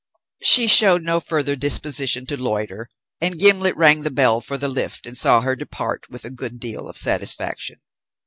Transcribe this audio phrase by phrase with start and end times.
[0.41, 2.89] She showed no further disposition to loiter;
[3.21, 6.59] and Gimblet rang the bell for the lift and saw her depart with a good
[6.59, 7.75] deal of satisfaction.